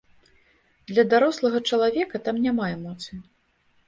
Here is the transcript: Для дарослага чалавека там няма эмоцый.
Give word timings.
Для 0.91 1.03
дарослага 1.11 1.61
чалавека 1.69 2.21
там 2.29 2.39
няма 2.47 2.65
эмоцый. 2.77 3.21